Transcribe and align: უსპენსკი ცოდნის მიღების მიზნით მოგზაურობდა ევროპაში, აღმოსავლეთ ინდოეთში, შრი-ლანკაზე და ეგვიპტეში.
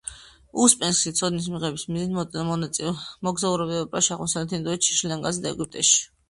უსპენსკი 0.61 1.11
ცოდნის 1.19 1.49
მიღების 1.55 1.83
მიზნით 1.89 2.87
მოგზაურობდა 3.29 3.77
ევროპაში, 3.81 4.11
აღმოსავლეთ 4.17 4.57
ინდოეთში, 4.61 4.99
შრი-ლანკაზე 5.03 5.45
და 5.47 5.55
ეგვიპტეში. 5.55 6.03